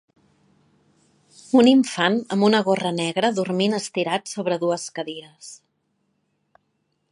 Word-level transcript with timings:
Un 1.61 1.69
infant 1.71 2.17
amb 2.37 2.47
una 2.47 2.63
gorra 2.69 2.93
negra 3.01 3.31
dormint 3.41 3.79
estirat 3.81 4.33
sobre 4.35 4.59
dues 4.67 4.89
cadires. 4.99 5.53